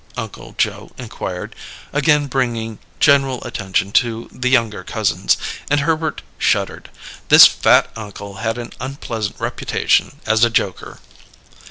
Uncle 0.17 0.55
Joe 0.57 0.89
inquired, 0.97 1.53
again 1.93 2.25
bringing 2.25 2.79
general 2.99 3.43
attention 3.43 3.91
to 4.01 4.27
the 4.31 4.49
young 4.49 4.71
cousins; 4.71 5.37
and 5.69 5.81
Herbert 5.81 6.23
shuddered. 6.39 6.89
This 7.27 7.45
fat 7.45 7.87
uncle 7.95 8.37
had 8.37 8.57
an 8.57 8.73
unpleasant 8.79 9.35
reputation 9.39 10.19
as 10.25 10.43
a 10.43 10.49
joker. 10.49 10.97